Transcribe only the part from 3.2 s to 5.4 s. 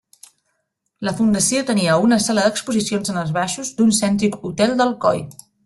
els baixos d'un cèntric hotel d'Alcoi.